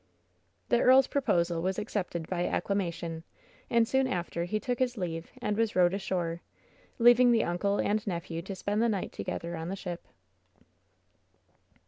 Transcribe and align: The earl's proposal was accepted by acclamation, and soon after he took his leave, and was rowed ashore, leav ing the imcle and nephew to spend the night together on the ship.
The 0.69 0.81
earl's 0.81 1.05
proposal 1.05 1.61
was 1.61 1.77
accepted 1.77 2.27
by 2.27 2.47
acclamation, 2.47 3.23
and 3.69 3.87
soon 3.87 4.07
after 4.07 4.45
he 4.45 4.59
took 4.59 4.79
his 4.79 4.97
leave, 4.97 5.29
and 5.43 5.55
was 5.55 5.75
rowed 5.75 5.93
ashore, 5.93 6.41
leav 6.99 7.19
ing 7.19 7.31
the 7.31 7.41
imcle 7.41 7.79
and 7.85 8.07
nephew 8.07 8.41
to 8.41 8.55
spend 8.55 8.81
the 8.81 8.89
night 8.89 9.11
together 9.11 9.55
on 9.55 9.69
the 9.69 9.75
ship. 9.75 10.07